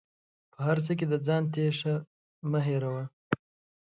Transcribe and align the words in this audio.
په 0.53 0.59
هر 0.67 0.77
څه 0.85 0.91
کې 0.97 1.05
د 1.11 1.13
ځان 1.27 1.43
تيشه 1.53 1.93
مه 2.51 2.59
وهه 2.93 3.05